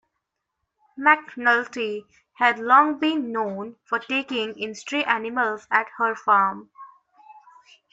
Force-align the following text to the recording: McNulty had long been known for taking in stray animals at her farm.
McNulty 0.97 2.05
had 2.37 2.57
long 2.57 2.97
been 2.97 3.31
known 3.31 3.75
for 3.87 3.99
taking 3.99 4.57
in 4.57 4.73
stray 4.73 5.03
animals 5.03 5.67
at 5.69 5.89
her 5.99 6.15
farm. 6.15 6.71